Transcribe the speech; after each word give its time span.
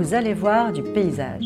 vous 0.00 0.14
allez 0.14 0.32
voir 0.32 0.72
du 0.72 0.82
paysage. 0.82 1.44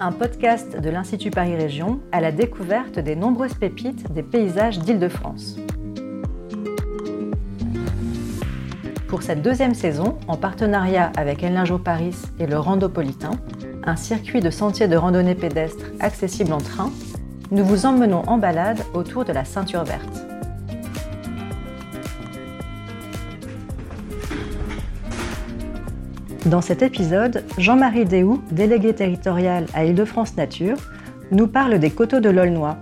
Un 0.00 0.10
podcast 0.10 0.76
de 0.76 0.90
l'Institut 0.90 1.30
Paris 1.30 1.54
Région 1.54 2.00
à 2.10 2.20
la 2.20 2.32
découverte 2.32 2.98
des 2.98 3.14
nombreuses 3.14 3.54
pépites 3.54 4.12
des 4.12 4.24
paysages 4.24 4.80
d'Île-de-France. 4.80 5.56
Pour 9.06 9.22
cette 9.22 9.40
deuxième 9.40 9.74
saison, 9.74 10.18
en 10.26 10.36
partenariat 10.36 11.12
avec 11.16 11.44
El 11.44 11.62
Paris 11.84 12.16
et 12.40 12.48
le 12.48 12.58
Randopolitain, 12.58 13.38
un 13.84 13.94
circuit 13.94 14.40
de 14.40 14.50
sentiers 14.50 14.88
de 14.88 14.96
randonnée 14.96 15.36
pédestre 15.36 15.84
accessible 16.00 16.52
en 16.52 16.58
train, 16.58 16.90
nous 17.52 17.64
vous 17.64 17.86
emmenons 17.86 18.28
en 18.28 18.36
balade 18.36 18.80
autour 18.94 19.24
de 19.24 19.32
la 19.32 19.44
ceinture 19.44 19.84
verte. 19.84 20.39
Dans 26.50 26.60
cet 26.60 26.82
épisode, 26.82 27.44
Jean-Marie 27.58 28.06
Déhou, 28.06 28.42
délégué 28.50 28.92
territorial 28.92 29.66
à 29.72 29.84
Île-de-France 29.84 30.36
Nature, 30.36 30.78
nous 31.30 31.46
parle 31.46 31.78
des 31.78 31.90
coteaux 31.90 32.18
de 32.18 32.28
l'Aulnois, 32.28 32.76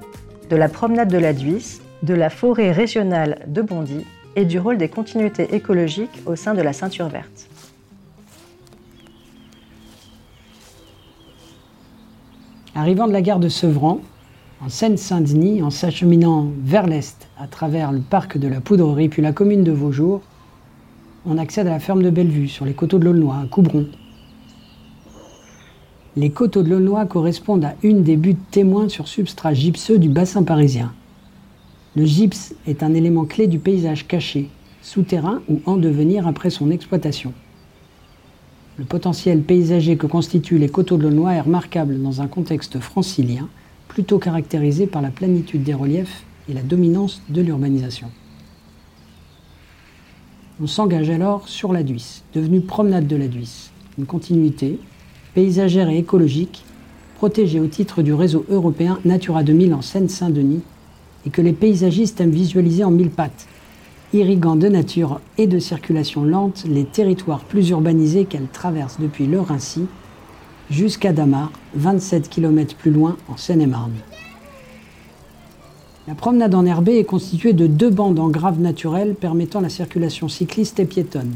de 0.49 0.57
la 0.57 0.71
promenade 0.71 1.11
de 1.11 1.19
la 1.19 1.35
Duisse, 1.35 1.83
de 2.03 2.15
la 2.15 2.31
forêt 2.31 2.73
régionale 2.73 3.45
de 3.47 3.61
Bondy 3.61 4.07
et 4.37 4.47
du 4.47 4.59
rôle 4.59 4.79
des 4.79 4.89
continuités 4.89 5.55
écologiques 5.55 6.23
au 6.25 6.35
sein 6.35 6.55
de 6.55 6.63
la 6.63 6.73
ceinture 6.73 7.09
verte. 7.09 7.51
Arrivant 12.75 13.07
de 13.07 13.13
la 13.13 13.21
gare 13.21 13.39
de 13.39 13.51
Sevran, 13.51 14.01
en 14.63 14.71
Seine-Saint-Denis, 14.71 15.63
en 15.63 15.69
s'acheminant 15.69 16.47
vers 16.63 16.87
l'est 16.87 17.29
à 17.39 17.47
travers 17.47 17.93
le 17.93 18.01
parc 18.01 18.39
de 18.39 18.49
la 18.49 18.63
Poudrerie 18.63 19.11
puis 19.11 19.21
la 19.21 19.33
commune 19.33 19.63
de 19.63 19.73
Vaujour, 19.73 20.23
on 21.27 21.39
accède 21.39 21.67
à 21.67 21.71
la 21.71 21.81
ferme 21.81 22.03
de 22.03 22.11
Bellevue, 22.11 22.49
sur 22.49 22.65
les 22.65 22.75
coteaux 22.75 22.99
de 22.99 23.05
l'Aulnois, 23.05 23.37
à 23.43 23.47
Coubron. 23.47 23.87
Les 26.17 26.31
coteaux 26.31 26.63
de 26.63 26.71
l'Aulnois 26.71 27.07
correspondent 27.07 27.65
à 27.65 27.75
une 27.83 28.03
des 28.03 28.17
buttes 28.17 28.51
témoins 28.51 28.89
sur 28.89 29.09
substrat 29.09 29.55
gypseux 29.55 29.99
du 29.99 30.09
bassin 30.09 30.43
parisien. 30.43 30.93
Le 31.97 32.05
gypse 32.05 32.55
est 32.67 32.83
un 32.83 32.95
élément 32.95 33.25
clé 33.25 33.47
du 33.47 33.59
paysage 33.59 34.07
caché, 34.07 34.49
souterrain 34.83 35.43
ou 35.49 35.61
en 35.67 35.77
devenir 35.77 36.27
après 36.27 36.51
son 36.51 36.71
exploitation. 36.71 37.33
Le 38.79 38.85
potentiel 38.85 39.43
paysager 39.43 39.97
que 39.97 40.07
constituent 40.07 40.59
les 40.59 40.69
coteaux 40.69 40.97
de 40.97 41.03
l'Aulnois 41.03 41.35
est 41.35 41.41
remarquable 41.41 42.01
dans 42.01 42.23
un 42.23 42.29
contexte 42.29 42.79
francilien, 42.79 43.49
plutôt 43.89 44.19
caractérisé 44.19 44.87
par 44.87 45.03
la 45.03 45.11
plénitude 45.11 45.65
des 45.65 45.75
reliefs 45.75 46.25
et 46.49 46.53
la 46.53 46.63
dominance 46.63 47.23
de 47.29 47.43
l'urbanisation. 47.43 48.09
On 50.61 50.67
s'engage 50.67 51.09
alors 51.09 51.49
sur 51.49 51.73
la 51.73 51.85
Duisse, 51.85 52.25
devenue 52.35 52.61
promenade 52.61 53.07
de 53.07 53.15
la 53.15 53.29
Duisse, 53.29 53.71
une 53.97 54.07
continuité 54.07 54.81
paysagère 55.33 55.89
et 55.89 55.99
écologique 55.99 56.65
protégée 57.15 57.61
au 57.61 57.69
titre 57.69 58.03
du 58.03 58.13
réseau 58.13 58.45
européen 58.51 58.99
Natura 59.05 59.45
2000 59.45 59.73
en 59.73 59.83
Seine-Saint-Denis 59.83 60.63
et 61.25 61.31
que 61.31 61.43
les 61.43 61.53
paysagistes 61.53 62.21
aiment 62.21 62.33
visualiser 62.33 62.83
en 62.83 62.91
mille 62.91 63.11
pattes, 63.11 63.47
irriguant 64.13 64.57
de 64.57 64.67
nature 64.67 65.21
et 65.37 65.47
de 65.47 65.61
circulation 65.61 66.25
lente 66.25 66.65
les 66.69 66.85
territoires 66.85 67.45
plus 67.45 67.69
urbanisés 67.69 68.25
qu'elle 68.25 68.49
traverse 68.49 68.99
depuis 68.99 69.29
le 69.29 69.41
Rincy 69.41 69.87
jusqu'à 70.71 71.13
Damar, 71.13 71.53
27 71.75 72.29
km 72.29 72.75
plus 72.75 72.91
loin 72.91 73.17
en 73.29 73.37
Seine-et-Marne. 73.37 73.95
La 76.09 76.15
promenade 76.15 76.55
en 76.55 76.61
enherbée 76.61 76.97
est 76.97 77.05
constituée 77.05 77.53
de 77.53 77.67
deux 77.67 77.91
bandes 77.91 78.19
en 78.19 78.31
grave 78.31 78.61
naturel 78.61 79.15
permettant 79.15 79.61
la 79.61 79.69
circulation 79.69 80.27
cycliste 80.27 80.81
et 80.81 80.87
piétonne. 80.87 81.35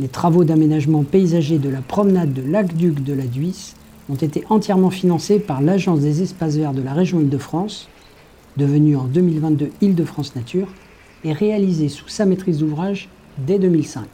Les 0.00 0.08
travaux 0.08 0.44
d'aménagement 0.44 1.02
paysager 1.02 1.58
de 1.58 1.68
la 1.68 1.82
promenade 1.82 2.32
de 2.32 2.40
Lac-Duc 2.40 3.04
de 3.04 3.12
la 3.12 3.26
Duisse 3.26 3.76
ont 4.08 4.14
été 4.14 4.44
entièrement 4.48 4.88
financés 4.88 5.38
par 5.38 5.60
l'Agence 5.60 6.00
des 6.00 6.22
espaces 6.22 6.56
verts 6.56 6.72
de 6.72 6.80
la 6.80 6.94
région 6.94 7.20
Île-de-France, 7.20 7.90
devenue 8.56 8.96
en 8.96 9.04
2022 9.04 9.72
Île-de-France 9.82 10.34
Nature, 10.36 10.68
et 11.24 11.34
réalisés 11.34 11.90
sous 11.90 12.08
sa 12.08 12.24
maîtrise 12.24 12.60
d'ouvrage 12.60 13.10
dès 13.46 13.58
2005. 13.58 14.06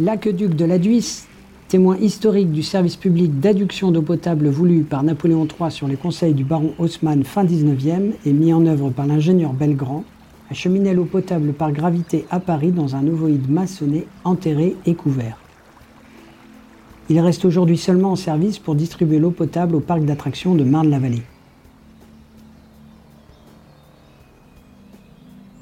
L'aqueduc 0.00 0.54
de 0.54 0.66
la 0.66 0.78
Duisse 0.78 1.27
témoin 1.68 1.98
historique 1.98 2.50
du 2.50 2.62
service 2.62 2.96
public 2.96 3.40
d'adduction 3.40 3.92
d'eau 3.92 4.00
potable 4.00 4.48
voulu 4.48 4.84
par 4.84 5.02
Napoléon 5.02 5.46
III 5.46 5.70
sur 5.70 5.86
les 5.86 5.96
conseils 5.96 6.32
du 6.32 6.42
baron 6.42 6.72
Haussmann 6.78 7.24
fin 7.24 7.44
19e 7.44 8.12
et 8.24 8.32
mis 8.32 8.54
en 8.54 8.64
œuvre 8.64 8.88
par 8.88 9.06
l'ingénieur 9.06 9.52
Belgrand, 9.52 10.04
acheminait 10.50 10.94
l'eau 10.94 11.04
potable 11.04 11.52
par 11.52 11.72
gravité 11.72 12.24
à 12.30 12.40
Paris 12.40 12.72
dans 12.72 12.96
un 12.96 13.06
ovoïde 13.06 13.50
maçonné, 13.50 14.06
enterré 14.24 14.76
et 14.86 14.94
couvert. 14.94 15.36
Il 17.10 17.20
reste 17.20 17.44
aujourd'hui 17.44 17.76
seulement 17.76 18.12
en 18.12 18.16
service 18.16 18.58
pour 18.58 18.74
distribuer 18.74 19.18
l'eau 19.18 19.30
potable 19.30 19.76
au 19.76 19.80
parc 19.80 20.06
d'attractions 20.06 20.54
de 20.54 20.64
Marne-la-Vallée. 20.64 21.22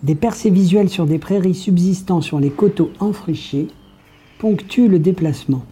Des 0.05 0.15
percées 0.15 0.51
visuelles 0.51 0.89
sur 0.89 1.07
des 1.07 1.19
prairies 1.19 1.57
subsistant 1.57 2.21
sur 2.21 2.39
les 2.39 2.51
coteaux 2.51 2.93
enfrichés 3.01 3.67
ponctuent 4.39 4.89
le 4.89 5.01
déplacement. 5.01 5.65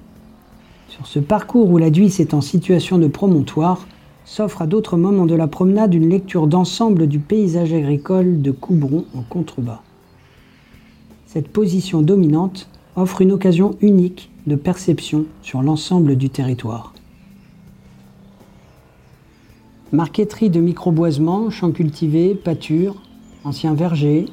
Sur 0.94 1.09
ce 1.09 1.19
parcours 1.19 1.71
où 1.71 1.77
la 1.77 1.91
Duisse 1.91 2.21
est 2.21 2.34
en 2.34 2.41
situation 2.41 2.99
de 2.99 3.09
promontoire, 3.09 3.84
s'offre 4.25 4.62
à 4.62 4.69
d'autres 4.69 4.97
moments 4.97 5.27
de 5.27 5.34
la 5.34 5.49
promenade 5.49 5.93
une 5.93 6.09
lecture 6.09 6.47
d'ensemble 6.47 7.09
du 7.09 7.19
paysage 7.19 7.75
agricole 7.75 8.41
de 8.41 8.53
Coubron 8.53 9.05
en 9.12 9.22
contrebas. 9.22 9.82
Cette 11.27 11.49
position 11.49 12.00
dominante 12.00 12.69
offre 12.94 13.22
une 13.22 13.32
occasion 13.32 13.75
unique 13.81 14.31
de 14.47 14.55
perception 14.55 15.25
sur 15.43 15.62
l'ensemble 15.62 16.15
du 16.15 16.31
territoire. 16.31 16.94
Marqueterie 19.91 20.50
de 20.50 20.61
microboisement, 20.61 21.50
champs 21.50 21.72
cultivés, 21.72 22.37
pâtures, 22.37 23.03
anciens 23.43 23.75
vergers, 23.75 24.26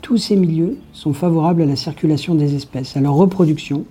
tous 0.00 0.16
ces 0.16 0.36
milieux 0.36 0.78
sont 0.94 1.12
favorables 1.12 1.60
à 1.60 1.66
la 1.66 1.76
circulation 1.76 2.34
des 2.34 2.54
espèces, 2.54 2.96
à 2.96 3.00
leur 3.02 3.12
reproduction 3.12 3.84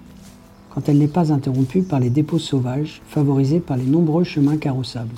elle 0.87 0.99
n'est 0.99 1.07
pas 1.07 1.33
interrompue 1.33 1.81
par 1.81 1.99
les 1.99 2.09
dépôts 2.09 2.39
sauvages 2.39 3.01
favorisés 3.07 3.59
par 3.59 3.77
les 3.77 3.85
nombreux 3.85 4.23
chemins 4.23 4.57
carrossables. 4.57 5.15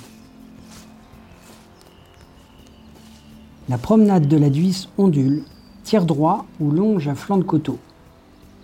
La 3.68 3.78
promenade 3.78 4.28
de 4.28 4.36
la 4.36 4.50
Duisse 4.50 4.88
ondule, 4.98 5.44
tire 5.84 6.04
droit 6.04 6.46
ou 6.60 6.70
longe 6.70 7.08
à 7.08 7.14
flanc 7.14 7.38
de 7.38 7.44
coteau. 7.44 7.78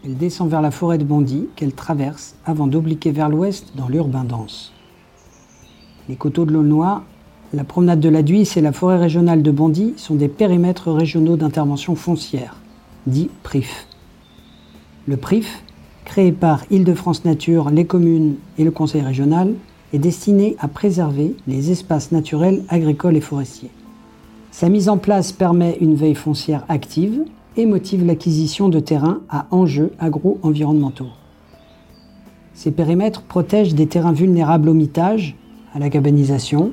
Elle 0.05 0.17
descend 0.17 0.51
vers 0.51 0.61
la 0.61 0.71
forêt 0.71 0.99
de 0.99 1.05
Bondy 1.05 1.47
qu'elle 1.57 1.73
traverse 1.73 2.35
avant 2.45 2.67
d'obliquer 2.67 3.11
vers 3.11 3.29
l'ouest 3.29 3.73
dans 3.77 3.89
l'urbain 3.89 4.25
dense. 4.25 4.73
Les 6.09 6.17
coteaux 6.17 6.45
de 6.45 6.53
l'Aulnois, 6.53 7.05
la 7.53 7.65
promenade 7.65 8.01
de 8.01 8.09
la 8.09 8.23
Duisse 8.23 8.57
et 8.57 8.61
la 8.61 8.73
forêt 8.73 8.99
régionale 8.99 9.43
de 9.43 9.51
Bondy 9.51 9.95
sont 9.97 10.15
des 10.15 10.29
périmètres 10.29 10.91
régionaux 10.91 11.37
d'intervention 11.37 11.95
foncière, 11.95 12.57
dits 13.07 13.31
PRIF. 13.43 13.87
Le 15.07 15.17
PRIF 15.17 15.63
créé 16.09 16.33
par 16.33 16.65
Île-de-France 16.71 17.25
Nature, 17.25 17.71
les 17.71 17.85
communes 17.85 18.37
et 18.57 18.65
le 18.65 18.71
Conseil 18.71 19.03
régional, 19.03 19.55
est 19.93 19.99
destiné 19.99 20.57
à 20.59 20.67
préserver 20.67 21.37
les 21.47 21.71
espaces 21.71 22.13
naturels, 22.13 22.65
agricoles 22.71 23.17
et 23.17 23.21
forestiers. 23.21 23.71
Sa 24.51 24.71
mise 24.71 24.89
en 24.89 24.97
place 24.97 25.33
permet 25.33 25.77
une 25.81 25.95
veille 25.95 26.15
foncière 26.15 26.65
active 26.69 27.25
et 27.57 27.67
motive 27.67 28.05
l'acquisition 28.07 28.71
de 28.71 28.81
terrains 28.81 29.21
à 29.29 29.47
enjeux 29.51 29.93
agro-environnementaux. 30.01 31.13
Ces 32.55 32.71
périmètres 32.71 33.23
protègent 33.23 33.75
des 33.75 33.87
terrains 33.87 34.13
vulnérables 34.13 34.71
au 34.71 34.75
mitage, 34.75 35.37
à 35.75 35.79
la 35.79 35.91
cabanisation, 35.91 36.73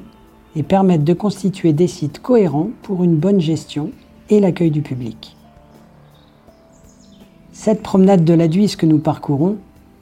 et 0.56 0.64
permettent 0.64 1.04
de 1.04 1.14
constituer 1.14 1.74
des 1.74 1.88
sites 1.88 2.22
cohérents 2.22 2.70
pour 2.84 3.04
une 3.04 3.18
bonne 3.18 3.42
gestion 3.42 3.92
et 4.30 4.40
l'accueil 4.40 4.72
du 4.72 4.82
public. 4.82 5.36
Cette 7.58 7.82
promenade 7.82 8.26
de 8.26 8.34
la 8.34 8.50
Duisse 8.50 8.76
que 8.76 8.86
nous 8.86 9.00
parcourons 9.00 9.56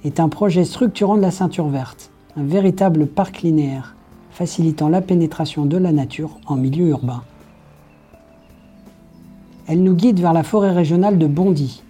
est 0.03 0.19
un 0.19 0.27
projet 0.27 0.65
structurant 0.65 1.15
de 1.15 1.21
la 1.21 1.29
ceinture 1.29 1.67
verte, 1.67 2.09
un 2.35 2.43
véritable 2.43 3.05
parc 3.05 3.43
linéaire, 3.43 3.95
facilitant 4.31 4.89
la 4.89 5.01
pénétration 5.01 5.65
de 5.65 5.77
la 5.77 5.91
nature 5.91 6.31
en 6.47 6.55
milieu 6.55 6.87
urbain. 6.87 7.21
Elle 9.67 9.83
nous 9.83 9.93
guide 9.93 10.19
vers 10.19 10.33
la 10.33 10.41
forêt 10.41 10.71
régionale 10.71 11.19
de 11.19 11.27
Bondy, 11.27 11.83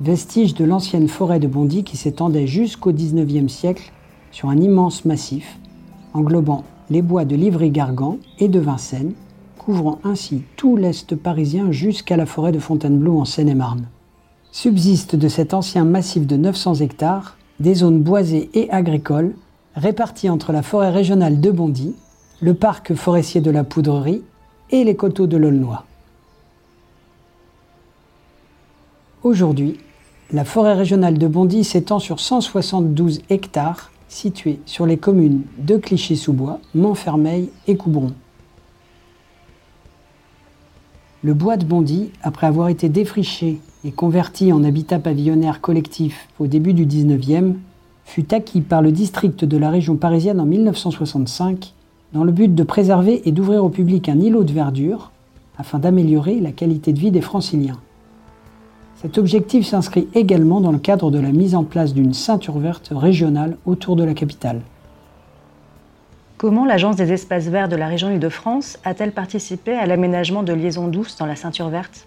vestige 0.00 0.54
de 0.54 0.64
l'ancienne 0.64 1.08
forêt 1.08 1.40
de 1.40 1.48
Bondy 1.48 1.82
qui 1.82 1.96
s'étendait 1.96 2.46
jusqu'au 2.46 2.92
XIXe 2.92 3.52
siècle 3.52 3.92
sur 4.30 4.48
un 4.48 4.58
immense 4.58 5.04
massif, 5.04 5.58
englobant 6.14 6.62
les 6.88 7.02
bois 7.02 7.24
de 7.24 7.34
Livry-Gargan 7.34 8.18
et 8.38 8.48
de 8.48 8.60
Vincennes, 8.60 9.14
couvrant 9.58 9.98
ainsi 10.04 10.44
tout 10.56 10.76
l'est 10.76 11.16
parisien 11.16 11.72
jusqu'à 11.72 12.16
la 12.16 12.26
forêt 12.26 12.52
de 12.52 12.60
Fontainebleau 12.60 13.18
en 13.18 13.24
Seine-et-Marne. 13.24 13.88
Subsistent 14.52 15.16
de 15.16 15.28
cet 15.28 15.54
ancien 15.54 15.84
massif 15.84 16.26
de 16.26 16.36
900 16.36 16.76
hectares 16.76 17.36
des 17.60 17.74
zones 17.74 18.02
boisées 18.02 18.50
et 18.54 18.68
agricoles 18.70 19.34
réparties 19.76 20.28
entre 20.28 20.52
la 20.52 20.62
forêt 20.62 20.90
régionale 20.90 21.40
de 21.40 21.50
Bondy, 21.50 21.94
le 22.40 22.54
parc 22.54 22.94
forestier 22.94 23.40
de 23.40 23.50
la 23.50 23.64
Poudrerie 23.64 24.22
et 24.70 24.82
les 24.82 24.96
coteaux 24.96 25.26
de 25.26 25.36
l'Aulnois. 25.36 25.84
Aujourd'hui, 29.22 29.78
La 30.32 30.44
forêt 30.44 30.74
régionale 30.74 31.18
de 31.18 31.26
Bondy 31.26 31.64
s'étend 31.64 31.98
sur 31.98 32.20
172 32.20 33.22
hectares 33.30 33.90
situés 34.08 34.60
sur 34.64 34.86
les 34.86 34.96
communes 34.96 35.42
de 35.58 35.76
Clichy-sous-Bois, 35.76 36.60
Montfermeil 36.72 37.50
et 37.66 37.76
Coubron. 37.76 38.12
Le 41.24 41.34
bois 41.34 41.56
de 41.56 41.64
Bondy, 41.64 42.12
après 42.22 42.46
avoir 42.46 42.68
été 42.68 42.88
défriché 42.88 43.58
et 43.84 43.90
converti 43.90 44.52
en 44.52 44.64
habitat 44.64 44.98
pavillonnaire 44.98 45.60
collectif 45.60 46.28
au 46.38 46.46
début 46.46 46.74
du 46.74 46.86
19e, 46.86 47.54
fut 48.04 48.34
acquis 48.34 48.60
par 48.60 48.82
le 48.82 48.92
district 48.92 49.44
de 49.44 49.56
la 49.56 49.70
région 49.70 49.96
parisienne 49.96 50.40
en 50.40 50.44
1965 50.44 51.74
dans 52.12 52.24
le 52.24 52.32
but 52.32 52.54
de 52.54 52.62
préserver 52.62 53.26
et 53.28 53.32
d'ouvrir 53.32 53.64
au 53.64 53.68
public 53.68 54.08
un 54.08 54.18
îlot 54.18 54.44
de 54.44 54.52
verdure 54.52 55.12
afin 55.58 55.78
d'améliorer 55.78 56.40
la 56.40 56.52
qualité 56.52 56.92
de 56.92 56.98
vie 56.98 57.10
des 57.10 57.20
franciliens. 57.20 57.78
Cet 59.00 59.16
objectif 59.16 59.66
s'inscrit 59.66 60.08
également 60.14 60.60
dans 60.60 60.72
le 60.72 60.78
cadre 60.78 61.10
de 61.10 61.18
la 61.18 61.30
mise 61.30 61.54
en 61.54 61.64
place 61.64 61.94
d'une 61.94 62.12
ceinture 62.12 62.58
verte 62.58 62.92
régionale 62.94 63.56
autour 63.64 63.96
de 63.96 64.04
la 64.04 64.12
capitale. 64.12 64.60
Comment 66.36 66.64
l'Agence 66.64 66.96
des 66.96 67.12
espaces 67.12 67.48
verts 67.48 67.68
de 67.68 67.76
la 67.76 67.86
région 67.86 68.10
Île-de-France 68.10 68.78
a-t-elle 68.84 69.12
participé 69.12 69.72
à 69.72 69.86
l'aménagement 69.86 70.42
de 70.42 70.52
liaisons 70.52 70.88
douces 70.88 71.16
dans 71.16 71.26
la 71.26 71.36
ceinture 71.36 71.68
verte? 71.68 72.06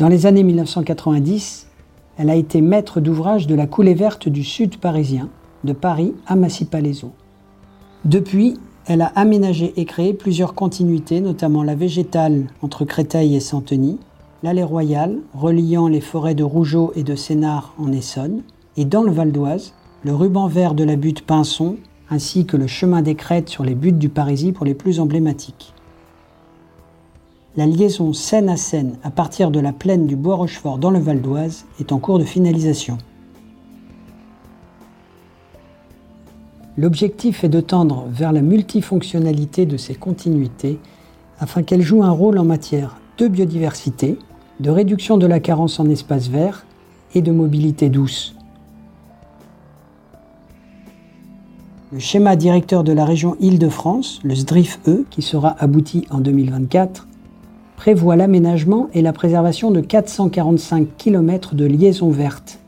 Dans 0.00 0.08
les 0.08 0.24
années 0.24 0.44
1990, 0.44 1.66
elle 2.16 2.30
a 2.30 2.34
été 2.34 2.62
maître 2.62 3.02
d'ouvrage 3.02 3.46
de 3.46 3.54
la 3.54 3.66
coulée 3.66 3.92
verte 3.92 4.30
du 4.30 4.44
sud 4.44 4.78
parisien, 4.78 5.28
de 5.62 5.74
Paris 5.74 6.14
à 6.26 6.36
Massy-Palaiseau. 6.36 7.10
Depuis, 8.06 8.56
elle 8.86 9.02
a 9.02 9.12
aménagé 9.14 9.74
et 9.76 9.84
créé 9.84 10.14
plusieurs 10.14 10.54
continuités, 10.54 11.20
notamment 11.20 11.62
la 11.62 11.74
végétale 11.74 12.46
entre 12.62 12.86
Créteil 12.86 13.36
et 13.36 13.40
Santeny, 13.40 13.98
l'allée 14.42 14.64
royale 14.64 15.18
reliant 15.34 15.86
les 15.86 16.00
forêts 16.00 16.34
de 16.34 16.44
Rougeot 16.44 16.92
et 16.96 17.02
de 17.02 17.14
Sénart 17.14 17.74
en 17.78 17.92
Essonne, 17.92 18.40
et 18.78 18.86
dans 18.86 19.02
le 19.02 19.12
Val 19.12 19.32
d'Oise, 19.32 19.74
le 20.02 20.14
ruban 20.14 20.46
vert 20.46 20.72
de 20.72 20.84
la 20.84 20.96
butte 20.96 21.26
Pinson, 21.26 21.76
ainsi 22.08 22.46
que 22.46 22.56
le 22.56 22.66
chemin 22.66 23.02
des 23.02 23.16
crêtes 23.16 23.50
sur 23.50 23.64
les 23.64 23.74
buttes 23.74 23.98
du 23.98 24.08
Parisis 24.08 24.52
pour 24.52 24.64
les 24.64 24.72
plus 24.72 24.98
emblématiques. 24.98 25.74
La 27.56 27.66
liaison 27.66 28.12
Seine 28.12 28.48
à 28.48 28.56
Seine 28.56 28.96
à 29.02 29.10
partir 29.10 29.50
de 29.50 29.58
la 29.58 29.72
plaine 29.72 30.06
du 30.06 30.14
Bois-Rochefort 30.14 30.78
dans 30.78 30.92
le 30.92 31.00
Val 31.00 31.20
d'Oise 31.20 31.64
est 31.80 31.90
en 31.90 31.98
cours 31.98 32.20
de 32.20 32.24
finalisation. 32.24 32.96
L'objectif 36.78 37.42
est 37.42 37.48
de 37.48 37.60
tendre 37.60 38.06
vers 38.08 38.30
la 38.30 38.40
multifonctionnalité 38.40 39.66
de 39.66 39.76
ces 39.76 39.96
continuités 39.96 40.78
afin 41.40 41.64
qu'elles 41.64 41.82
jouent 41.82 42.04
un 42.04 42.12
rôle 42.12 42.38
en 42.38 42.44
matière 42.44 43.00
de 43.18 43.26
biodiversité, 43.26 44.16
de 44.60 44.70
réduction 44.70 45.16
de 45.18 45.26
la 45.26 45.40
carence 45.40 45.80
en 45.80 45.90
espaces 45.90 46.28
verts 46.28 46.64
et 47.16 47.20
de 47.20 47.32
mobilité 47.32 47.88
douce. 47.88 48.36
Le 51.90 51.98
schéma 51.98 52.36
directeur 52.36 52.84
de 52.84 52.92
la 52.92 53.04
région 53.04 53.36
Île-de-France, 53.40 54.20
le 54.22 54.36
SDRIF-E, 54.36 55.04
qui 55.10 55.22
sera 55.22 55.56
abouti 55.58 56.06
en 56.10 56.20
2024, 56.20 57.08
prévoit 57.80 58.14
l'aménagement 58.14 58.90
et 58.92 59.00
la 59.00 59.14
préservation 59.14 59.70
de 59.70 59.80
445 59.80 60.86
km 60.98 61.54
de 61.54 61.64
liaisons 61.64 62.10
vertes, 62.10 62.58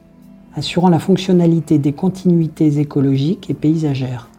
assurant 0.54 0.88
la 0.88 0.98
fonctionnalité 0.98 1.76
des 1.76 1.92
continuités 1.92 2.78
écologiques 2.78 3.50
et 3.50 3.54
paysagères. 3.54 4.30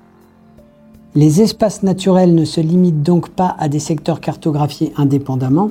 Les 1.14 1.44
espaces 1.44 1.84
naturels 1.84 2.34
ne 2.34 2.44
se 2.44 2.60
limitent 2.60 3.04
donc 3.04 3.30
pas 3.30 3.56
à 3.60 3.70
des 3.70 3.78
secteurs 3.78 4.20
cartographiés 4.20 4.94
indépendamment, 4.98 5.70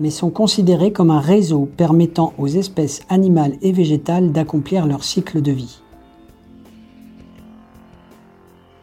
mais 0.00 0.08
sont 0.08 0.30
considérés 0.30 0.90
comme 0.90 1.10
un 1.10 1.20
réseau 1.20 1.68
permettant 1.76 2.32
aux 2.38 2.48
espèces 2.48 3.02
animales 3.10 3.56
et 3.60 3.72
végétales 3.72 4.32
d'accomplir 4.32 4.86
leur 4.86 5.04
cycle 5.04 5.42
de 5.42 5.52
vie. 5.52 5.82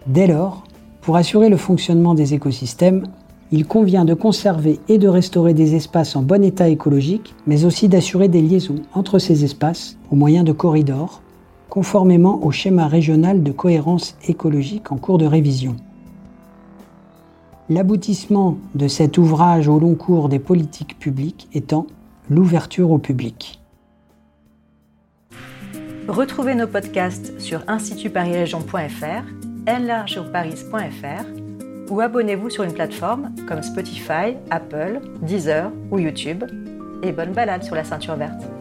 Dès 0.05 0.27
lors, 0.27 0.63
pour 1.01 1.15
assurer 1.15 1.49
le 1.49 1.57
fonctionnement 1.57 2.13
des 2.13 2.35
écosystèmes, 2.35 3.07
il 3.51 3.65
convient 3.65 4.05
de 4.05 4.13
conserver 4.13 4.79
et 4.89 4.97
de 4.97 5.07
restaurer 5.07 5.53
des 5.53 5.75
espaces 5.75 6.15
en 6.15 6.21
bon 6.21 6.43
état 6.43 6.67
écologique, 6.67 7.33
mais 7.45 7.65
aussi 7.65 7.87
d'assurer 7.87 8.27
des 8.27 8.41
liaisons 8.41 8.81
entre 8.93 9.19
ces 9.19 9.43
espaces 9.45 9.97
au 10.11 10.15
moyen 10.15 10.43
de 10.43 10.51
corridors, 10.51 11.21
conformément 11.69 12.43
au 12.43 12.51
schéma 12.51 12.87
régional 12.87 13.43
de 13.43 13.51
cohérence 13.51 14.15
écologique 14.27 14.91
en 14.91 14.97
cours 14.97 15.17
de 15.17 15.25
révision. 15.25 15.75
L'aboutissement 17.69 18.57
de 18.75 18.87
cet 18.87 19.17
ouvrage 19.17 19.67
au 19.67 19.79
long 19.79 19.95
cours 19.95 20.29
des 20.29 20.39
politiques 20.39 20.97
publiques 20.99 21.47
étant 21.53 21.87
l'ouverture 22.29 22.91
au 22.91 22.97
public. 22.97 23.59
Retrouvez 26.07 26.55
nos 26.55 26.67
podcasts 26.67 27.37
sur 27.39 27.63
institutparisregion.fr, 27.67 29.23
nlargeoparis.fr 29.67 31.46
ou 31.89 32.01
abonnez-vous 32.01 32.49
sur 32.49 32.63
une 32.63 32.73
plateforme 32.73 33.33
comme 33.47 33.61
Spotify, 33.61 34.35
Apple, 34.49 34.99
Deezer 35.21 35.71
ou 35.91 35.99
YouTube. 35.99 36.43
Et 37.03 37.11
bonne 37.11 37.33
balade 37.33 37.63
sur 37.63 37.75
la 37.75 37.83
ceinture 37.83 38.15
verte. 38.15 38.56